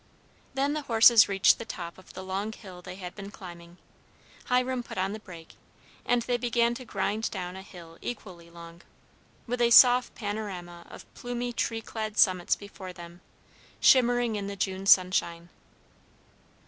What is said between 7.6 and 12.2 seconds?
hill equally long, with a soft panorama of plumy tree clad